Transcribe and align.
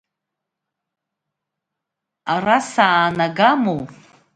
Ара 2.33 2.55
саанага 2.71 3.49
моу… 3.63 3.81